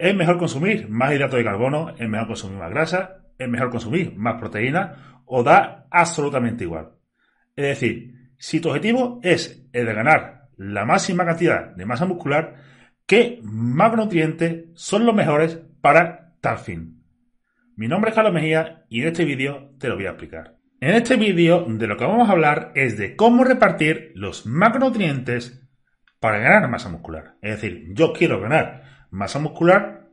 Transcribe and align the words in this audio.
Es 0.00 0.16
mejor 0.16 0.38
consumir 0.38 0.88
más 0.88 1.12
hidrato 1.12 1.36
de 1.36 1.44
carbono, 1.44 1.90
es 1.90 2.08
mejor 2.08 2.28
consumir 2.28 2.58
más 2.58 2.70
grasa, 2.70 3.18
es 3.36 3.46
mejor 3.46 3.68
consumir 3.68 4.16
más 4.16 4.40
proteína 4.40 5.20
o 5.26 5.42
da 5.42 5.88
absolutamente 5.90 6.64
igual. 6.64 6.92
Es 7.54 7.66
decir, 7.66 8.32
si 8.38 8.60
tu 8.60 8.70
objetivo 8.70 9.20
es 9.22 9.68
el 9.74 9.84
de 9.84 9.92
ganar 9.92 10.48
la 10.56 10.86
máxima 10.86 11.26
cantidad 11.26 11.76
de 11.76 11.84
masa 11.84 12.06
muscular, 12.06 12.54
¿qué 13.04 13.40
macronutrientes 13.42 14.68
son 14.72 15.04
los 15.04 15.14
mejores 15.14 15.60
para 15.82 16.32
tal 16.40 16.56
fin? 16.56 17.04
Mi 17.76 17.86
nombre 17.86 18.08
es 18.08 18.14
Carlos 18.14 18.32
Mejía 18.32 18.86
y 18.88 19.02
en 19.02 19.08
este 19.08 19.26
vídeo 19.26 19.74
te 19.78 19.88
lo 19.88 19.96
voy 19.96 20.06
a 20.06 20.12
explicar. 20.12 20.56
En 20.80 20.94
este 20.94 21.16
vídeo 21.16 21.66
de 21.68 21.86
lo 21.86 21.98
que 21.98 22.06
vamos 22.06 22.26
a 22.26 22.32
hablar 22.32 22.72
es 22.74 22.96
de 22.96 23.16
cómo 23.16 23.44
repartir 23.44 24.12
los 24.14 24.46
macronutrientes 24.46 25.62
para 26.20 26.38
ganar 26.38 26.70
masa 26.70 26.88
muscular. 26.88 27.34
Es 27.42 27.60
decir, 27.60 27.88
yo 27.92 28.14
quiero 28.14 28.40
ganar 28.40 28.88
masa 29.10 29.38
muscular, 29.38 30.08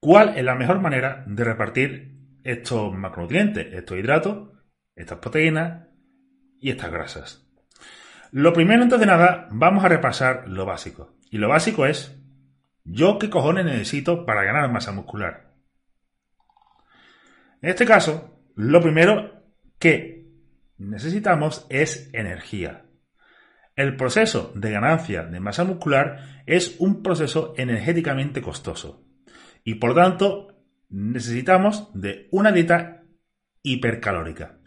¿cuál 0.00 0.36
es 0.36 0.44
la 0.44 0.54
mejor 0.54 0.80
manera 0.80 1.24
de 1.26 1.44
repartir 1.44 2.16
estos 2.42 2.92
macronutrientes, 2.94 3.72
estos 3.72 3.98
hidratos, 3.98 4.48
estas 4.96 5.18
proteínas 5.18 5.88
y 6.58 6.70
estas 6.70 6.90
grasas? 6.90 7.46
Lo 8.32 8.52
primero, 8.52 8.82
antes 8.82 9.00
de 9.00 9.06
nada, 9.06 9.48
vamos 9.50 9.84
a 9.84 9.88
repasar 9.88 10.48
lo 10.48 10.64
básico. 10.64 11.16
Y 11.30 11.38
lo 11.38 11.48
básico 11.48 11.86
es, 11.86 12.16
¿yo 12.84 13.18
qué 13.18 13.28
cojones 13.28 13.64
necesito 13.64 14.24
para 14.24 14.44
ganar 14.44 14.70
masa 14.70 14.92
muscular? 14.92 15.54
En 17.62 17.70
este 17.70 17.84
caso, 17.84 18.40
lo 18.54 18.80
primero 18.80 19.42
que 19.78 20.26
necesitamos 20.78 21.66
es 21.68 22.08
energía. 22.12 22.84
El 23.76 23.96
proceso 23.96 24.52
de 24.54 24.70
ganancia 24.70 25.24
de 25.24 25.40
masa 25.40 25.64
muscular 25.64 26.42
es 26.46 26.76
un 26.78 27.02
proceso 27.02 27.54
energéticamente 27.56 28.42
costoso 28.42 29.06
y 29.64 29.76
por 29.76 29.94
tanto 29.94 30.48
necesitamos 30.88 31.90
de 31.94 32.28
una 32.30 32.52
dieta 32.52 33.04
hipercalórica, 33.62 34.58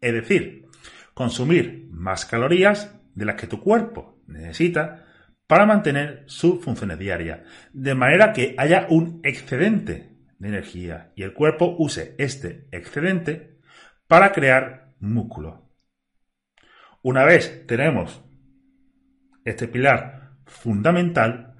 es 0.00 0.12
decir, 0.12 0.66
consumir 1.14 1.88
más 1.90 2.24
calorías 2.24 2.94
de 3.14 3.24
las 3.24 3.36
que 3.36 3.46
tu 3.46 3.60
cuerpo 3.60 4.22
necesita 4.26 5.06
para 5.46 5.66
mantener 5.66 6.24
sus 6.26 6.64
funciones 6.64 6.98
diarias, 6.98 7.40
de 7.72 7.94
manera 7.94 8.32
que 8.32 8.54
haya 8.56 8.86
un 8.88 9.20
excedente 9.22 10.16
de 10.38 10.48
energía 10.48 11.12
y 11.14 11.22
el 11.24 11.34
cuerpo 11.34 11.74
use 11.78 12.14
este 12.18 12.68
excedente 12.72 13.58
para 14.06 14.32
crear 14.32 14.94
músculo. 14.98 15.68
Una 17.02 17.24
vez 17.24 17.66
tenemos 17.66 18.22
este 19.44 19.68
pilar 19.68 20.30
fundamental, 20.46 21.54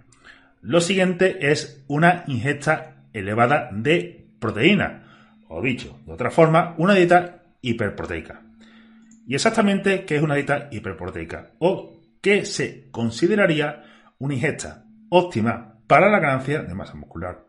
lo 0.60 0.80
siguiente 0.80 1.50
es 1.50 1.84
una 1.88 2.24
ingesta 2.26 3.04
elevada 3.12 3.68
de 3.72 4.28
proteína, 4.38 5.38
o 5.48 5.60
dicho 5.60 5.98
de 6.06 6.12
otra 6.12 6.30
forma, 6.30 6.74
una 6.78 6.94
dieta 6.94 7.42
hiperproteica. 7.60 8.42
¿Y 9.26 9.34
exactamente 9.34 10.04
qué 10.04 10.16
es 10.16 10.22
una 10.22 10.34
dieta 10.34 10.68
hiperproteica? 10.70 11.52
O 11.58 12.00
qué 12.20 12.44
se 12.44 12.90
consideraría 12.90 13.84
una 14.18 14.34
ingesta 14.34 14.84
óptima 15.10 15.78
para 15.86 16.08
la 16.08 16.20
ganancia 16.20 16.62
de 16.62 16.74
masa 16.74 16.94
muscular. 16.94 17.44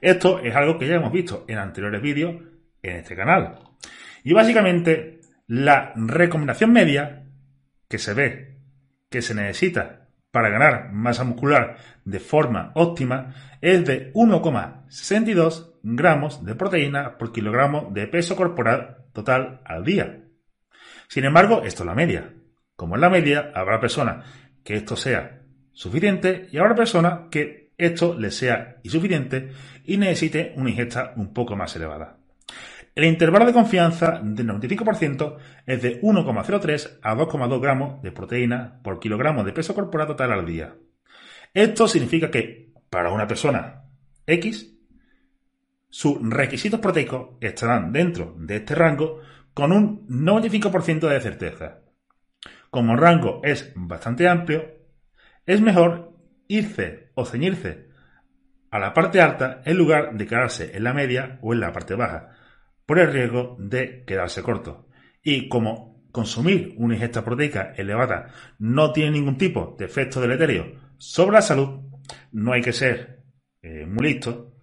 Esto 0.00 0.40
es 0.40 0.54
algo 0.54 0.78
que 0.78 0.86
ya 0.86 0.96
hemos 0.96 1.12
visto 1.12 1.44
en 1.48 1.58
anteriores 1.58 2.02
vídeos 2.02 2.36
en 2.82 2.96
este 2.96 3.16
canal. 3.16 3.58
Y 4.24 4.32
básicamente 4.32 5.20
la 5.46 5.92
recomendación 5.94 6.72
media 6.72 7.24
que 7.88 7.98
se 7.98 8.14
ve 8.14 8.55
que 9.08 9.22
se 9.22 9.34
necesita 9.34 10.08
para 10.30 10.50
ganar 10.50 10.92
masa 10.92 11.24
muscular 11.24 11.78
de 12.04 12.20
forma 12.20 12.72
óptima 12.74 13.34
es 13.60 13.84
de 13.86 14.12
1,62 14.12 15.74
gramos 15.82 16.44
de 16.44 16.54
proteína 16.54 17.16
por 17.16 17.32
kilogramo 17.32 17.90
de 17.92 18.06
peso 18.06 18.36
corporal 18.36 19.06
total 19.12 19.62
al 19.64 19.84
día. 19.84 20.24
Sin 21.08 21.24
embargo, 21.24 21.62
esto 21.64 21.82
es 21.82 21.86
la 21.86 21.94
media. 21.94 22.34
Como 22.74 22.96
es 22.96 23.00
la 23.00 23.08
media, 23.08 23.52
habrá 23.54 23.80
personas 23.80 24.26
que 24.62 24.74
esto 24.74 24.96
sea 24.96 25.42
suficiente 25.72 26.48
y 26.52 26.58
habrá 26.58 26.74
personas 26.74 27.30
que 27.30 27.72
esto 27.78 28.18
les 28.18 28.36
sea 28.36 28.76
insuficiente 28.82 29.52
y 29.84 29.96
necesite 29.96 30.52
una 30.56 30.70
ingesta 30.70 31.12
un 31.16 31.32
poco 31.32 31.56
más 31.56 31.74
elevada. 31.76 32.18
El 32.96 33.04
intervalo 33.04 33.44
de 33.44 33.52
confianza 33.52 34.20
del 34.24 34.48
95% 34.48 35.36
es 35.66 35.82
de 35.82 36.00
1,03 36.00 36.98
a 37.02 37.14
2,2 37.14 37.60
gramos 37.60 38.02
de 38.02 38.10
proteína 38.10 38.80
por 38.82 38.98
kilogramo 38.98 39.44
de 39.44 39.52
peso 39.52 39.74
corporal 39.74 40.06
total 40.06 40.32
al 40.32 40.46
día. 40.46 40.74
Esto 41.52 41.88
significa 41.88 42.30
que 42.30 42.72
para 42.88 43.12
una 43.12 43.26
persona 43.26 43.82
X, 44.26 44.78
sus 45.90 46.16
requisitos 46.22 46.80
proteicos 46.80 47.36
estarán 47.42 47.92
dentro 47.92 48.34
de 48.38 48.56
este 48.56 48.74
rango 48.74 49.20
con 49.52 49.72
un 49.72 50.08
95% 50.08 51.06
de 51.06 51.20
certeza. 51.20 51.80
Como 52.70 52.94
el 52.94 52.98
rango 52.98 53.42
es 53.44 53.74
bastante 53.76 54.26
amplio, 54.26 54.72
es 55.44 55.60
mejor 55.60 56.16
irse 56.48 57.10
o 57.14 57.26
ceñirse 57.26 57.90
a 58.70 58.78
la 58.78 58.94
parte 58.94 59.20
alta 59.20 59.60
en 59.66 59.76
lugar 59.76 60.16
de 60.16 60.26
quedarse 60.26 60.74
en 60.74 60.84
la 60.84 60.94
media 60.94 61.38
o 61.42 61.52
en 61.52 61.60
la 61.60 61.72
parte 61.72 61.94
baja, 61.94 62.32
por 62.86 63.00
el 63.00 63.12
riesgo 63.12 63.56
de 63.58 64.04
quedarse 64.04 64.42
corto. 64.42 64.88
Y 65.22 65.48
como 65.48 66.06
consumir 66.12 66.74
una 66.78 66.94
ingesta 66.94 67.24
proteica 67.24 67.74
elevada 67.76 68.32
no 68.58 68.92
tiene 68.92 69.10
ningún 69.10 69.36
tipo 69.36 69.76
de 69.78 69.84
efecto 69.84 70.20
deleterio 70.20 70.80
sobre 70.96 71.34
la 71.34 71.42
salud, 71.42 71.80
no 72.32 72.52
hay 72.52 72.62
que 72.62 72.72
ser 72.72 73.24
eh, 73.60 73.84
muy 73.84 74.06
listo 74.06 74.54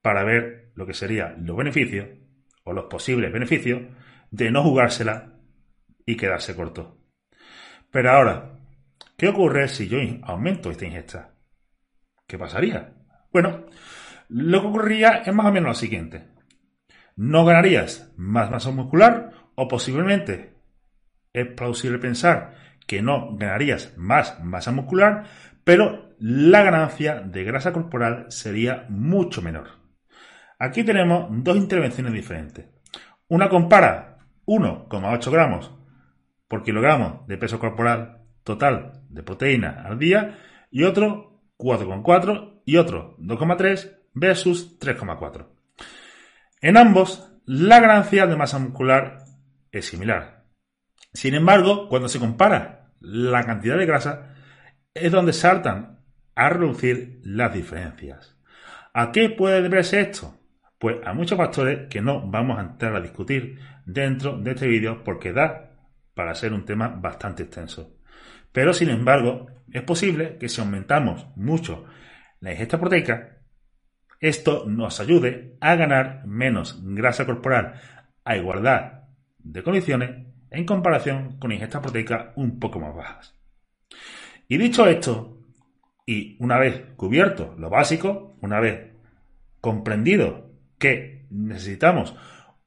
para 0.00 0.22
ver 0.22 0.70
lo 0.74 0.86
que 0.86 0.94
serían 0.94 1.44
los 1.46 1.56
beneficios 1.56 2.08
o 2.64 2.72
los 2.72 2.84
posibles 2.84 3.32
beneficios 3.32 3.82
de 4.30 4.50
no 4.50 4.62
jugársela 4.62 5.32
y 6.06 6.16
quedarse 6.16 6.54
corto. 6.54 6.98
Pero 7.90 8.10
ahora, 8.10 8.58
¿qué 9.16 9.28
ocurre 9.28 9.68
si 9.68 9.88
yo 9.88 9.98
aumento 10.22 10.70
esta 10.70 10.86
ingesta? 10.86 11.34
¿Qué 12.26 12.38
pasaría? 12.38 12.94
Bueno, 13.32 13.66
lo 14.28 14.60
que 14.60 14.66
ocurriría 14.66 15.22
es 15.26 15.34
más 15.34 15.46
o 15.46 15.52
menos 15.52 15.68
lo 15.68 15.74
siguiente 15.74 16.32
no 17.16 17.44
ganarías 17.44 18.12
más 18.16 18.50
masa 18.50 18.70
muscular 18.70 19.32
o 19.54 19.68
posiblemente 19.68 20.54
es 21.32 21.46
plausible 21.48 21.98
pensar 21.98 22.54
que 22.86 23.02
no 23.02 23.36
ganarías 23.36 23.96
más 23.96 24.42
masa 24.42 24.72
muscular, 24.72 25.24
pero 25.64 26.14
la 26.18 26.62
ganancia 26.62 27.20
de 27.20 27.44
grasa 27.44 27.72
corporal 27.72 28.26
sería 28.28 28.86
mucho 28.88 29.42
menor. 29.42 29.68
Aquí 30.58 30.84
tenemos 30.84 31.26
dos 31.30 31.56
intervenciones 31.56 32.12
diferentes. 32.12 32.66
Una 33.28 33.48
compara 33.48 34.18
1,8 34.46 35.30
gramos 35.30 35.72
por 36.48 36.62
kilogramo 36.62 37.24
de 37.26 37.38
peso 37.38 37.58
corporal 37.58 38.22
total 38.44 39.04
de 39.08 39.22
proteína 39.22 39.82
al 39.84 39.98
día 39.98 40.38
y 40.70 40.84
otro 40.84 41.40
4,4 41.58 42.62
y 42.64 42.76
otro 42.76 43.16
2,3 43.18 43.98
versus 44.14 44.78
3,4. 44.78 45.51
En 46.62 46.76
ambos, 46.76 47.28
la 47.44 47.80
ganancia 47.80 48.28
de 48.28 48.36
masa 48.36 48.60
muscular 48.60 49.24
es 49.72 49.84
similar. 49.84 50.44
Sin 51.12 51.34
embargo, 51.34 51.88
cuando 51.88 52.08
se 52.08 52.20
compara 52.20 52.92
la 53.00 53.42
cantidad 53.42 53.76
de 53.76 53.84
grasa, 53.84 54.36
es 54.94 55.10
donde 55.10 55.32
saltan 55.32 55.98
a 56.36 56.48
reducir 56.50 57.20
las 57.24 57.52
diferencias. 57.52 58.38
¿A 58.94 59.10
qué 59.10 59.28
puede 59.28 59.60
deberse 59.60 60.00
esto? 60.00 60.38
Pues 60.78 60.98
a 61.04 61.12
muchos 61.14 61.36
factores 61.36 61.88
que 61.88 62.00
no 62.00 62.30
vamos 62.30 62.58
a 62.58 62.62
entrar 62.62 62.94
a 62.94 63.00
discutir 63.00 63.58
dentro 63.84 64.38
de 64.38 64.52
este 64.52 64.68
vídeo 64.68 65.02
porque 65.02 65.32
da 65.32 65.72
para 66.14 66.36
ser 66.36 66.52
un 66.52 66.64
tema 66.64 66.86
bastante 66.86 67.42
extenso. 67.42 67.98
Pero 68.52 68.72
sin 68.72 68.88
embargo, 68.88 69.48
es 69.72 69.82
posible 69.82 70.38
que 70.38 70.48
si 70.48 70.60
aumentamos 70.60 71.26
mucho 71.34 71.86
la 72.38 72.52
ingesta 72.52 72.78
proteica, 72.78 73.41
esto 74.22 74.64
nos 74.68 75.00
ayude 75.00 75.56
a 75.60 75.74
ganar 75.74 76.24
menos 76.26 76.80
grasa 76.82 77.26
corporal 77.26 77.74
a 78.24 78.36
igualdad 78.36 79.02
de 79.38 79.64
condiciones 79.64 80.26
en 80.50 80.64
comparación 80.64 81.38
con 81.40 81.50
ingestas 81.50 81.82
proteicas 81.82 82.28
un 82.36 82.60
poco 82.60 82.78
más 82.78 82.94
bajas. 82.94 83.36
Y 84.48 84.58
dicho 84.58 84.86
esto, 84.86 85.38
Y 86.06 86.36
una 86.40 86.58
vez 86.58 86.84
cubierto 86.96 87.54
lo 87.58 87.70
básico, 87.70 88.36
una 88.40 88.60
vez 88.60 88.92
comprendido 89.60 90.50
que 90.78 91.26
necesitamos 91.30 92.16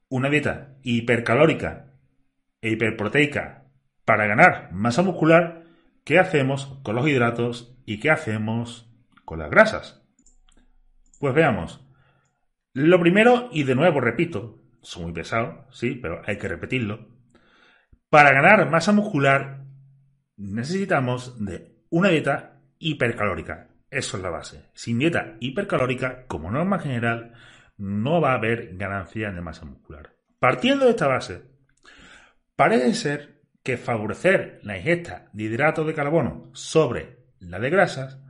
una 0.08 0.30
dieta 0.30 0.76
hipercalórica 0.82 1.92
e 2.62 2.70
hiperproteica 2.70 3.64
para 4.04 4.26
ganar 4.26 4.72
masa 4.72 5.02
muscular, 5.02 5.64
¿qué 6.04 6.18
hacemos 6.18 6.78
con 6.82 6.96
los 6.96 7.06
hidratos 7.08 7.78
y 7.84 8.00
qué 8.00 8.10
hacemos 8.10 8.90
con 9.24 9.38
las 9.38 9.50
grasas? 9.50 10.05
Pues 11.20 11.34
veamos. 11.34 11.84
Lo 12.72 13.00
primero, 13.00 13.48
y 13.52 13.64
de 13.64 13.74
nuevo 13.74 14.00
repito, 14.00 14.62
soy 14.82 15.04
muy 15.04 15.12
pesado, 15.12 15.66
sí, 15.70 15.98
pero 16.00 16.22
hay 16.26 16.38
que 16.38 16.48
repetirlo. 16.48 17.08
Para 18.10 18.32
ganar 18.32 18.68
masa 18.70 18.92
muscular 18.92 19.64
necesitamos 20.36 21.44
de 21.44 21.76
una 21.90 22.10
dieta 22.10 22.60
hipercalórica. 22.78 23.68
Eso 23.90 24.16
es 24.16 24.22
la 24.22 24.30
base. 24.30 24.70
Sin 24.74 24.98
dieta 24.98 25.36
hipercalórica, 25.40 26.26
como 26.26 26.50
norma 26.50 26.78
general, 26.78 27.32
no 27.78 28.20
va 28.20 28.32
a 28.32 28.36
haber 28.36 28.76
ganancia 28.76 29.32
de 29.32 29.40
masa 29.40 29.64
muscular. 29.64 30.14
Partiendo 30.38 30.84
de 30.84 30.90
esta 30.90 31.06
base, 31.06 31.42
parece 32.56 32.94
ser 32.94 33.42
que 33.62 33.76
favorecer 33.76 34.60
la 34.62 34.76
ingesta 34.76 35.28
de 35.32 35.44
hidratos 35.44 35.86
de 35.86 35.94
carbono 35.94 36.50
sobre 36.52 37.24
la 37.40 37.58
de 37.58 37.70
grasas 37.70 38.20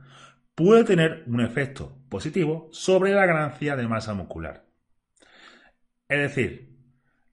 puede 0.57 0.83
tener 0.85 1.23
un 1.27 1.39
efecto 1.39 2.01
positivo 2.09 2.67
sobre 2.71 3.11
la 3.11 3.27
ganancia 3.27 3.75
de 3.75 3.87
masa 3.87 4.15
muscular. 4.15 4.65
Es 6.09 6.19
decir, 6.19 6.75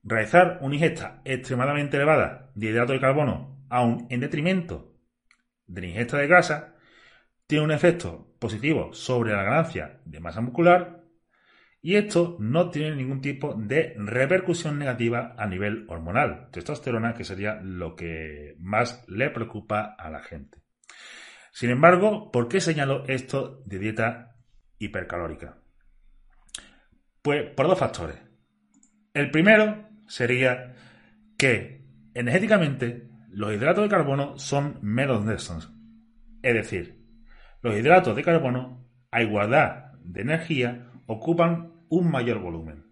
realizar 0.03 0.59
una 0.61 0.75
ingesta 0.75 1.23
extremadamente 1.25 1.97
elevada 1.97 2.53
de 2.55 2.67
hidrato 2.67 2.93
de 2.93 3.01
carbono, 3.01 3.65
aun 3.71 4.07
en 4.11 4.21
detrimento 4.21 4.95
de 5.67 5.81
la 5.81 5.87
ingesta 5.87 6.19
de 6.19 6.27
grasa, 6.27 6.77
tiene 7.47 7.65
un 7.65 7.71
efecto 7.71 8.37
positivo 8.39 8.93
sobre 8.93 9.33
la 9.33 9.43
ganancia 9.43 10.03
de 10.05 10.21
masa 10.21 10.43
muscular 10.43 11.07
y 11.81 11.97
esto 11.97 12.37
no 12.41 12.69
tiene 12.69 12.95
ningún 12.95 13.23
tipo 13.23 13.55
de 13.55 13.95
repercusión 13.97 14.79
negativa 14.79 15.35
a 15.39 15.47
nivel 15.47 15.87
hormonal, 15.89 16.51
testosterona, 16.51 17.15
que 17.15 17.25
sería 17.25 17.55
lo 17.63 17.97
que 17.97 18.55
más 18.59 19.03
le 19.09 19.31
preocupa 19.31 19.97
a 19.99 20.11
la 20.11 20.21
gente. 20.21 20.64
Sin 21.55 21.71
embargo, 21.71 22.33
¿por 22.33 22.49
qué 22.49 22.61
señalo 22.61 23.05
esto 23.07 23.63
de 23.65 23.79
dieta 23.79 24.35
hipercalórica? 24.79 25.59
Pues 27.23 27.49
por 27.55 27.69
dos 27.69 27.79
factores. 27.79 28.17
El 29.15 29.31
primero 29.31 29.89
sería 30.09 30.75
que 31.39 31.87
energéticamente 32.13 33.09
los 33.31 33.55
hidratos 33.55 33.85
de 33.85 33.89
carbono 33.89 34.37
son 34.37 34.81
menos 34.83 35.25
densos. 35.25 35.73
Es 36.43 36.55
decir, 36.55 37.07
los 37.63 37.77
hidratos 37.77 38.17
de 38.17 38.25
carbono, 38.25 38.91
a 39.13 39.23
igualdad 39.23 39.93
de 40.03 40.23
energía, 40.23 40.91
ocupan 41.07 41.85
un 41.89 42.11
mayor 42.11 42.41
volumen. 42.41 42.85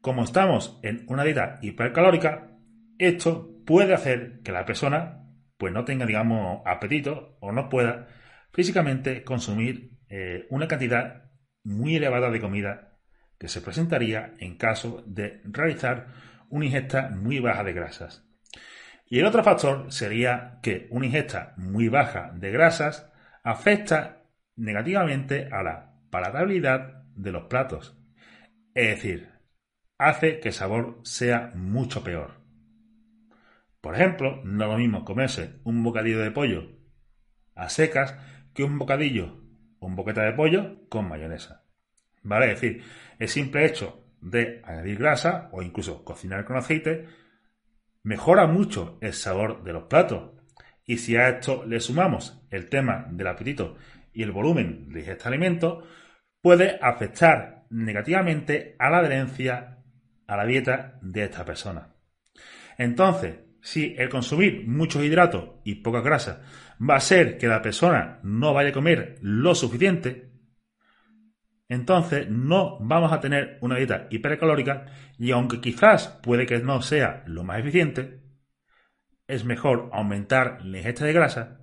Como 0.00 0.24
estamos 0.24 0.80
en 0.82 1.04
una 1.06 1.22
dieta 1.22 1.58
hipercalórica, 1.60 2.50
esto 2.96 3.62
puede 3.66 3.92
hacer 3.92 4.40
que 4.42 4.52
la 4.52 4.64
persona 4.64 5.27
pues 5.58 5.72
no 5.72 5.84
tenga, 5.84 6.06
digamos, 6.06 6.62
apetito 6.64 7.36
o 7.40 7.52
no 7.52 7.68
pueda 7.68 8.08
físicamente 8.52 9.24
consumir 9.24 9.98
eh, 10.08 10.46
una 10.50 10.68
cantidad 10.68 11.30
muy 11.64 11.96
elevada 11.96 12.30
de 12.30 12.40
comida 12.40 12.98
que 13.38 13.48
se 13.48 13.60
presentaría 13.60 14.34
en 14.38 14.56
caso 14.56 15.02
de 15.06 15.42
realizar 15.44 16.08
una 16.48 16.64
ingesta 16.64 17.10
muy 17.10 17.40
baja 17.40 17.62
de 17.64 17.72
grasas. 17.72 18.24
Y 19.06 19.20
el 19.20 19.26
otro 19.26 19.42
factor 19.42 19.92
sería 19.92 20.58
que 20.62 20.86
una 20.90 21.06
ingesta 21.06 21.54
muy 21.56 21.88
baja 21.88 22.32
de 22.34 22.50
grasas 22.50 23.10
afecta 23.42 24.22
negativamente 24.56 25.48
a 25.50 25.62
la 25.62 25.94
palatabilidad 26.10 27.04
de 27.14 27.32
los 27.32 27.44
platos. 27.44 27.96
Es 28.74 28.96
decir, 28.96 29.30
hace 29.98 30.40
que 30.40 30.48
el 30.48 30.54
sabor 30.54 31.00
sea 31.04 31.52
mucho 31.54 32.04
peor. 32.04 32.37
Por 33.80 33.94
ejemplo, 33.94 34.40
no 34.44 34.64
es 34.64 34.70
lo 34.70 34.78
mismo 34.78 35.04
comerse 35.04 35.60
un 35.64 35.82
bocadillo 35.82 36.20
de 36.20 36.30
pollo 36.30 36.68
a 37.54 37.68
secas 37.68 38.16
que 38.54 38.64
un 38.64 38.78
bocadillo 38.78 39.48
un 39.80 39.96
boqueta 39.96 40.22
de 40.22 40.32
pollo 40.32 40.88
con 40.88 41.08
mayonesa. 41.08 41.64
¿Vale? 42.22 42.52
Es 42.52 42.60
decir, 42.60 42.82
el 43.18 43.28
simple 43.28 43.64
hecho 43.64 44.04
de 44.20 44.60
añadir 44.64 44.98
grasa 44.98 45.48
o 45.52 45.62
incluso 45.62 46.04
cocinar 46.04 46.44
con 46.44 46.56
aceite 46.56 47.06
mejora 48.02 48.46
mucho 48.46 48.98
el 49.00 49.12
sabor 49.12 49.62
de 49.62 49.72
los 49.72 49.84
platos. 49.84 50.32
Y 50.84 50.98
si 50.98 51.16
a 51.16 51.28
esto 51.28 51.64
le 51.64 51.80
sumamos 51.80 52.42
el 52.50 52.68
tema 52.68 53.06
del 53.10 53.26
apetito 53.26 53.76
y 54.12 54.22
el 54.22 54.32
volumen 54.32 54.88
de 54.88 55.00
este 55.00 55.28
alimento, 55.28 55.86
puede 56.40 56.78
afectar 56.80 57.66
negativamente 57.70 58.74
a 58.78 58.90
la 58.90 58.98
adherencia 58.98 59.78
a 60.26 60.36
la 60.36 60.44
dieta 60.44 60.98
de 61.02 61.24
esta 61.24 61.44
persona. 61.44 61.94
Entonces, 62.76 63.36
si 63.60 63.94
el 63.98 64.08
consumir 64.08 64.66
muchos 64.66 65.04
hidratos 65.04 65.50
y 65.64 65.76
poca 65.76 66.00
grasa 66.00 66.42
va 66.80 66.96
a 66.96 67.00
ser 67.00 67.38
que 67.38 67.48
la 67.48 67.62
persona 67.62 68.20
no 68.22 68.54
vaya 68.54 68.70
a 68.70 68.72
comer 68.72 69.18
lo 69.20 69.54
suficiente, 69.54 70.30
entonces 71.68 72.28
no 72.30 72.78
vamos 72.80 73.12
a 73.12 73.20
tener 73.20 73.58
una 73.60 73.76
dieta 73.76 74.06
hipercalórica 74.10 74.86
y 75.18 75.32
aunque 75.32 75.60
quizás 75.60 76.08
puede 76.22 76.46
que 76.46 76.60
no 76.60 76.80
sea 76.82 77.24
lo 77.26 77.44
más 77.44 77.60
eficiente, 77.60 78.20
es 79.26 79.44
mejor 79.44 79.90
aumentar 79.92 80.64
la 80.64 80.78
ingesta 80.78 81.04
de 81.04 81.12
grasa 81.12 81.60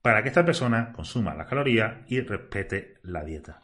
para 0.00 0.22
que 0.22 0.28
esta 0.28 0.44
persona 0.44 0.92
consuma 0.92 1.34
las 1.34 1.48
calorías 1.48 1.98
y 2.06 2.20
respete 2.20 2.94
la 3.02 3.24
dieta. 3.24 3.60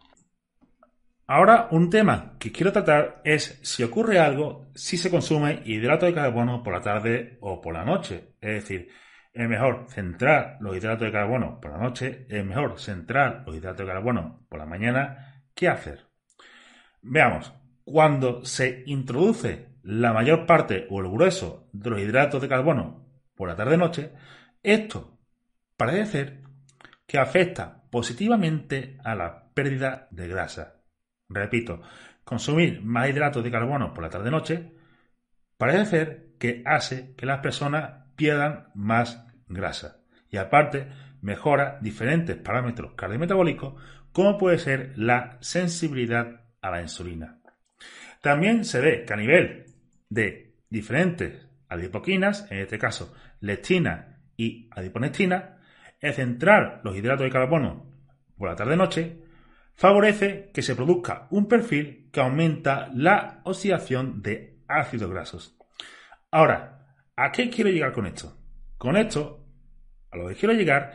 Ahora, 1.26 1.68
un 1.70 1.88
tema 1.88 2.36
que 2.38 2.50
quiero 2.50 2.72
tratar 2.72 3.20
es 3.24 3.60
si 3.62 3.82
ocurre 3.84 4.18
algo 4.18 4.70
si 4.74 4.96
se 4.96 5.10
consume 5.10 5.62
hidrato 5.64 6.06
de 6.06 6.14
carbono 6.14 6.62
por 6.62 6.72
la 6.72 6.80
tarde 6.80 7.38
o 7.40 7.60
por 7.60 7.74
la 7.74 7.84
noche. 7.84 8.34
Es 8.40 8.54
decir, 8.54 8.88
es 9.32 9.48
mejor 9.48 9.86
centrar 9.88 10.58
los 10.60 10.76
hidratos 10.76 11.06
de 11.06 11.12
carbono 11.12 11.58
por 11.60 11.72
la 11.72 11.78
noche, 11.78 12.26
es 12.28 12.44
mejor 12.44 12.78
centrar 12.78 13.44
los 13.46 13.56
hidratos 13.56 13.86
de 13.86 13.92
carbono 13.92 14.44
por 14.48 14.58
la 14.58 14.66
mañana. 14.66 15.44
¿Qué 15.54 15.68
hacer? 15.68 16.06
Veamos, 17.00 17.52
cuando 17.84 18.44
se 18.44 18.82
introduce 18.86 19.68
la 19.82 20.12
mayor 20.12 20.44
parte 20.46 20.86
o 20.90 21.00
el 21.00 21.10
grueso 21.10 21.68
de 21.72 21.90
los 21.90 22.00
hidratos 22.00 22.42
de 22.42 22.48
carbono 22.48 23.06
por 23.34 23.48
la 23.48 23.56
tarde-noche, 23.56 24.12
esto 24.62 25.18
parece 25.76 26.06
ser 26.06 26.42
que 27.06 27.18
afecta 27.18 27.84
positivamente 27.90 28.98
a 29.04 29.14
la 29.14 29.50
pérdida 29.54 30.08
de 30.10 30.28
grasa. 30.28 30.81
Repito, 31.34 31.82
consumir 32.24 32.82
más 32.82 33.08
hidratos 33.08 33.42
de 33.42 33.50
carbono 33.50 33.94
por 33.94 34.04
la 34.04 34.10
tarde-noche 34.10 34.72
parece 35.56 35.86
ser 35.86 36.28
que 36.38 36.62
hace 36.66 37.14
que 37.16 37.26
las 37.26 37.40
personas 37.40 38.06
pierdan 38.16 38.68
más 38.74 39.26
grasa. 39.48 40.02
Y 40.30 40.36
aparte, 40.36 40.88
mejora 41.20 41.78
diferentes 41.80 42.36
parámetros 42.36 42.94
cardiometabólicos, 42.94 43.74
como 44.12 44.38
puede 44.38 44.58
ser 44.58 44.92
la 44.96 45.38
sensibilidad 45.40 46.42
a 46.60 46.70
la 46.70 46.82
insulina. 46.82 47.40
También 48.20 48.64
se 48.64 48.80
ve 48.80 49.04
que 49.04 49.12
a 49.12 49.16
nivel 49.16 49.66
de 50.08 50.54
diferentes 50.68 51.48
adipoquinas, 51.68 52.50
en 52.50 52.58
este 52.58 52.78
caso 52.78 53.14
lectina 53.40 54.20
y 54.36 54.68
adiponectina, 54.70 55.58
el 56.00 56.14
centrar 56.14 56.80
los 56.84 56.96
hidratos 56.96 57.24
de 57.24 57.30
carbono 57.30 57.90
por 58.36 58.48
la 58.48 58.56
tarde-noche 58.56 59.21
favorece 59.74 60.50
que 60.52 60.62
se 60.62 60.74
produzca 60.74 61.26
un 61.30 61.48
perfil 61.48 62.08
que 62.12 62.20
aumenta 62.20 62.90
la 62.94 63.40
oxidación 63.44 64.22
de 64.22 64.58
ácidos 64.68 65.10
grasos. 65.10 65.56
Ahora, 66.30 66.86
¿a 67.16 67.32
qué 67.32 67.50
quiero 67.50 67.70
llegar 67.70 67.92
con 67.92 68.06
esto? 68.06 68.36
Con 68.78 68.96
esto, 68.96 69.46
a 70.10 70.16
lo 70.16 70.28
que 70.28 70.34
quiero 70.34 70.54
llegar 70.54 70.92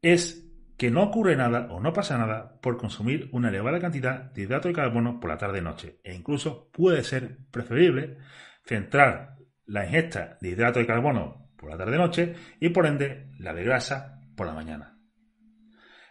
es 0.00 0.48
que 0.76 0.90
no 0.90 1.04
ocurre 1.04 1.36
nada 1.36 1.68
o 1.70 1.80
no 1.80 1.92
pasa 1.92 2.18
nada 2.18 2.60
por 2.60 2.76
consumir 2.76 3.28
una 3.32 3.50
elevada 3.50 3.78
cantidad 3.78 4.32
de 4.32 4.42
hidrato 4.42 4.68
de 4.68 4.74
carbono 4.74 5.20
por 5.20 5.30
la 5.30 5.38
tarde-noche 5.38 6.00
e 6.02 6.14
incluso 6.14 6.70
puede 6.72 7.04
ser 7.04 7.38
preferible 7.50 8.18
centrar 8.64 9.36
la 9.64 9.84
ingesta 9.84 10.38
de 10.40 10.50
hidrato 10.50 10.80
de 10.80 10.86
carbono 10.86 11.50
por 11.56 11.70
la 11.70 11.78
tarde-noche 11.78 12.34
y 12.58 12.70
por 12.70 12.86
ende 12.86 13.30
la 13.38 13.54
de 13.54 13.62
grasa 13.62 14.20
por 14.36 14.46
la 14.46 14.54
mañana. 14.54 14.98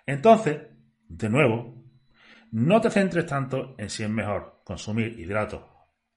Entonces, 0.06 0.62
de 1.10 1.30
nuevo, 1.30 1.81
no 2.52 2.82
te 2.82 2.90
centres 2.90 3.26
tanto 3.26 3.76
en 3.78 3.90
si 3.90 4.04
es 4.04 4.10
mejor 4.10 4.62
consumir 4.64 5.20
hidratos 5.20 5.64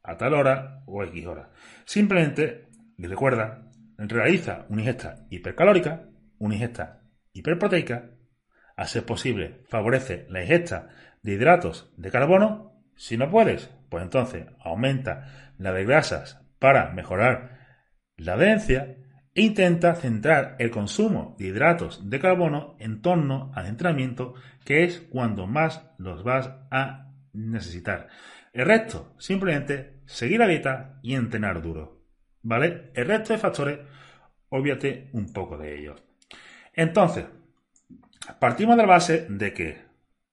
a 0.02 0.16
tal 0.16 0.34
hora 0.34 0.82
o 0.86 1.02
X 1.04 1.26
hora. 1.26 1.50
Simplemente, 1.84 2.68
y 2.98 3.06
recuerda, 3.06 3.70
realiza 3.96 4.66
una 4.68 4.82
ingesta 4.82 5.26
hipercalórica, 5.30 6.08
una 6.38 6.54
ingesta 6.54 7.02
hiperproteica, 7.32 8.10
a 8.76 8.86
ser 8.86 9.06
posible 9.06 9.62
favorece 9.68 10.26
la 10.28 10.42
ingesta 10.42 10.88
de 11.22 11.32
hidratos 11.32 11.92
de 11.96 12.10
carbono. 12.10 12.82
Si 12.96 13.16
no 13.16 13.30
puedes, 13.30 13.70
pues 13.88 14.02
entonces 14.02 14.46
aumenta 14.60 15.52
la 15.58 15.72
de 15.72 15.84
grasas 15.84 16.40
para 16.58 16.90
mejorar 16.90 17.58
la 18.16 18.34
adherencia 18.34 18.96
intenta 19.34 19.94
centrar 19.96 20.56
el 20.58 20.70
consumo 20.70 21.34
de 21.38 21.46
hidratos 21.46 22.08
de 22.08 22.20
carbono 22.20 22.76
en 22.78 23.02
torno 23.02 23.50
al 23.54 23.66
entrenamiento, 23.66 24.34
que 24.64 24.84
es 24.84 25.00
cuando 25.00 25.46
más 25.46 25.82
los 25.98 26.22
vas 26.22 26.50
a 26.70 27.10
necesitar. 27.32 28.08
El 28.52 28.66
resto, 28.66 29.12
simplemente 29.18 30.00
seguir 30.06 30.38
la 30.38 30.46
dieta 30.46 30.98
y 31.02 31.14
entrenar 31.14 31.60
duro. 31.60 32.00
¿Vale? 32.42 32.90
El 32.94 33.06
resto 33.06 33.32
de 33.32 33.38
factores, 33.38 33.78
obviate 34.50 35.08
un 35.12 35.32
poco 35.32 35.58
de 35.58 35.78
ellos. 35.78 36.02
Entonces, 36.72 37.24
partimos 38.38 38.76
de 38.76 38.82
la 38.82 38.88
base 38.88 39.26
de 39.28 39.52
que, 39.52 39.82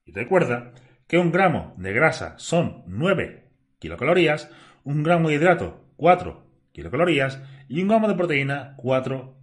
y 0.06 0.12
recuerda, 0.12 0.74
que 1.08 1.18
un 1.18 1.32
gramo 1.32 1.74
de 1.78 1.94
grasa 1.94 2.36
son 2.38 2.84
9 2.86 3.50
kilocalorías, 3.80 4.52
un 4.84 5.04
gramo 5.04 5.30
de 5.30 5.36
hidrato 5.36 5.84
4 5.98 6.51
kilocalorías 6.72 7.42
y 7.68 7.82
un 7.82 7.88
gramo 7.88 8.08
de 8.08 8.16
proteína 8.16 8.76
4 8.78 9.38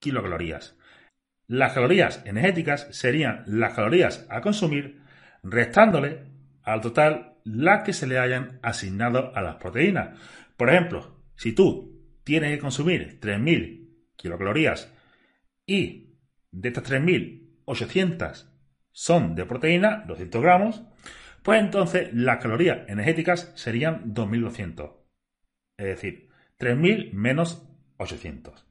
kilocalorías. 0.00 0.76
Las 1.46 1.72
calorías 1.72 2.22
energéticas 2.26 2.88
serían 2.90 3.42
las 3.46 3.74
calorías 3.74 4.26
a 4.28 4.40
consumir 4.40 5.02
restándole 5.42 6.26
al 6.62 6.80
total 6.80 7.38
las 7.44 7.84
que 7.84 7.92
se 7.92 8.06
le 8.06 8.18
hayan 8.18 8.58
asignado 8.62 9.34
a 9.34 9.40
las 9.40 9.56
proteínas. 9.56 10.18
Por 10.56 10.68
ejemplo, 10.68 11.22
si 11.36 11.52
tú 11.52 11.98
tienes 12.24 12.50
que 12.50 12.58
consumir 12.58 13.18
3.000 13.20 13.88
kilocalorías 14.16 14.92
y 15.66 16.18
de 16.52 16.68
estas 16.68 16.84
3.800 16.90 18.50
son 18.92 19.34
de 19.34 19.46
proteína, 19.46 20.04
200 20.06 20.42
gramos, 20.42 20.82
pues 21.42 21.60
entonces 21.60 22.12
las 22.12 22.42
calorías 22.42 22.80
energéticas 22.88 23.52
serían 23.54 24.12
2.200. 24.12 24.96
Es 25.78 25.86
decir, 25.86 26.27
3.000 26.58 27.12
menos 27.12 27.68
800. 27.98 28.66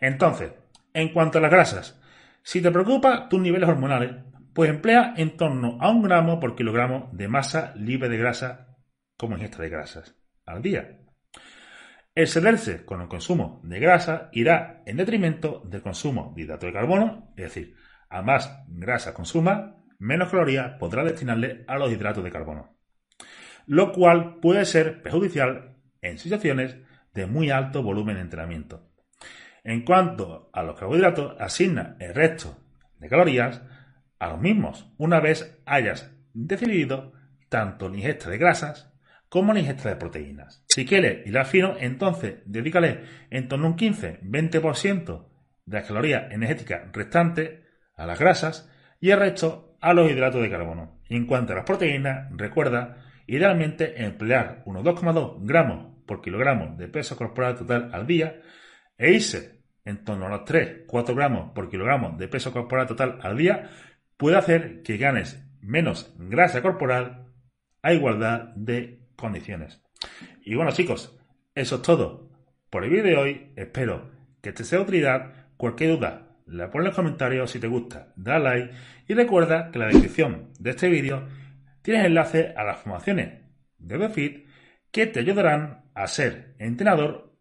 Entonces, 0.00 0.52
en 0.94 1.12
cuanto 1.12 1.38
a 1.38 1.40
las 1.40 1.50
grasas, 1.50 2.00
si 2.42 2.60
te 2.60 2.70
preocupa 2.70 3.28
tus 3.28 3.40
niveles 3.40 3.68
hormonales, 3.68 4.16
pues 4.52 4.68
emplea 4.68 5.14
en 5.16 5.36
torno 5.36 5.78
a 5.80 5.90
un 5.90 6.02
gramo 6.02 6.40
por 6.40 6.54
kilogramo 6.54 7.08
de 7.12 7.28
masa 7.28 7.72
libre 7.76 8.08
de 8.08 8.18
grasa 8.18 8.76
como 9.16 9.36
ingesta 9.36 9.62
de 9.62 9.70
grasas 9.70 10.16
al 10.44 10.62
día. 10.62 10.98
Excederse 12.14 12.84
con 12.84 13.00
el 13.00 13.08
consumo 13.08 13.60
de 13.64 13.80
grasa 13.80 14.28
irá 14.32 14.82
en 14.84 14.98
detrimento 14.98 15.62
del 15.64 15.80
consumo 15.80 16.34
de 16.36 16.42
hidrato 16.42 16.66
de 16.66 16.72
carbono, 16.72 17.32
es 17.36 17.44
decir, 17.44 17.76
a 18.10 18.20
más 18.20 18.62
grasa 18.68 19.14
consuma, 19.14 19.76
menos 19.98 20.28
calorías 20.28 20.76
podrá 20.78 21.04
destinarle 21.04 21.64
a 21.66 21.78
los 21.78 21.90
hidratos 21.90 22.22
de 22.22 22.30
carbono, 22.30 22.76
lo 23.66 23.92
cual 23.92 24.40
puede 24.40 24.66
ser 24.66 25.00
perjudicial 25.02 25.78
en 26.02 26.18
situaciones 26.18 26.76
de 27.14 27.26
muy 27.26 27.50
alto 27.50 27.82
volumen 27.82 28.16
de 28.16 28.22
entrenamiento. 28.22 28.88
En 29.64 29.84
cuanto 29.84 30.50
a 30.52 30.62
los 30.62 30.78
carbohidratos, 30.78 31.36
asigna 31.38 31.96
el 32.00 32.14
resto 32.14 32.56
de 32.98 33.08
calorías 33.08 33.62
a 34.18 34.28
los 34.28 34.40
mismos 34.40 34.92
una 34.98 35.20
vez 35.20 35.60
hayas 35.66 36.12
decidido 36.32 37.12
tanto 37.48 37.88
la 37.88 37.96
ingesta 37.96 38.30
de 38.30 38.38
grasas 38.38 38.92
como 39.28 39.52
la 39.52 39.60
ingesta 39.60 39.88
de 39.88 39.96
proteínas. 39.96 40.64
Si 40.68 40.84
quieres 40.84 41.26
ir 41.26 41.38
al 41.38 41.46
fino, 41.46 41.74
entonces 41.78 42.36
dedícale 42.44 43.04
en 43.30 43.48
torno 43.48 43.66
a 43.66 43.70
un 43.70 43.76
15-20% 43.76 45.28
de 45.64 45.76
las 45.78 45.86
calorías 45.86 46.30
energéticas 46.32 46.82
restantes 46.92 47.60
a 47.96 48.06
las 48.06 48.18
grasas 48.18 48.70
y 49.00 49.10
el 49.10 49.18
resto 49.18 49.76
a 49.80 49.94
los 49.94 50.10
hidratos 50.10 50.42
de 50.42 50.50
carbono. 50.50 51.00
En 51.08 51.26
cuanto 51.26 51.52
a 51.52 51.56
las 51.56 51.64
proteínas, 51.64 52.28
recuerda 52.36 52.98
idealmente 53.26 54.04
emplear 54.04 54.62
unos 54.66 54.84
2,2 54.84 55.38
gramos 55.40 55.91
por 56.06 56.20
kilogramo 56.20 56.76
de 56.76 56.88
peso 56.88 57.16
corporal 57.16 57.56
total 57.56 57.90
al 57.92 58.06
día 58.06 58.40
e 58.96 59.12
irse 59.12 59.62
en 59.84 60.04
torno 60.04 60.26
a 60.26 60.30
los 60.30 60.40
3-4 60.40 61.14
gramos 61.14 61.52
por 61.52 61.68
kilogramo 61.68 62.16
de 62.16 62.28
peso 62.28 62.52
corporal 62.52 62.86
total 62.86 63.18
al 63.22 63.36
día 63.36 63.70
puede 64.16 64.36
hacer 64.36 64.82
que 64.82 64.96
ganes 64.96 65.44
menos 65.60 66.14
grasa 66.18 66.62
corporal 66.62 67.26
a 67.82 67.92
igualdad 67.92 68.52
de 68.54 69.00
condiciones. 69.16 69.82
Y 70.44 70.54
bueno 70.54 70.72
chicos, 70.72 71.18
eso 71.54 71.76
es 71.76 71.82
todo 71.82 72.30
por 72.70 72.84
el 72.84 72.90
vídeo 72.90 73.04
de 73.04 73.16
hoy. 73.16 73.52
Espero 73.56 74.10
que 74.40 74.52
te 74.52 74.64
sea 74.64 74.78
de 74.78 74.84
utilidad. 74.84 75.48
Cualquier 75.56 75.96
duda, 75.96 76.36
la 76.46 76.70
pon 76.70 76.80
en 76.80 76.86
los 76.86 76.96
comentarios 76.96 77.50
si 77.50 77.60
te 77.60 77.68
gusta, 77.68 78.12
da 78.16 78.38
like 78.38 78.74
y 79.06 79.14
recuerda 79.14 79.70
que 79.70 79.78
en 79.78 79.80
la 79.80 79.88
descripción 79.88 80.50
de 80.58 80.70
este 80.70 80.88
vídeo 80.88 81.28
tienes 81.82 82.04
enlace 82.04 82.52
a 82.56 82.64
las 82.64 82.80
formaciones 82.80 83.42
de 83.78 83.96
BeFit 83.96 84.41
que 84.92 85.06
te 85.06 85.20
ayudarán 85.20 85.90
a 85.94 86.06
ser 86.06 86.54
entrenador 86.58 87.36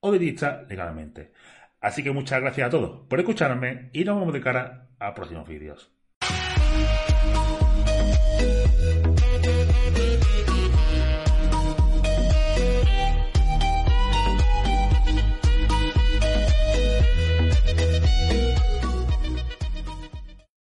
o 0.00 0.10
dietista 0.12 0.62
legalmente. 0.68 1.32
Así 1.80 2.02
que 2.02 2.12
muchas 2.12 2.40
gracias 2.40 2.68
a 2.68 2.70
todos 2.70 3.06
por 3.08 3.18
escucharme 3.20 3.90
y 3.92 4.04
nos 4.04 4.18
vemos 4.18 4.32
de 4.32 4.40
cara 4.40 4.90
a 4.98 5.14
próximos 5.14 5.48
vídeos. 5.48 5.92